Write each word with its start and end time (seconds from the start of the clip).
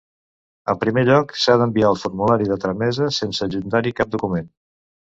En 0.71 0.79
primer 0.83 1.03
lloc, 1.09 1.35
s'ha 1.43 1.59
d'enviar 1.63 1.91
el 1.95 2.01
formulari 2.05 2.51
de 2.55 2.59
tramesa 2.67 3.13
sense 3.21 3.47
adjuntar-hi 3.49 3.97
cap 4.03 4.15
document. 4.19 4.55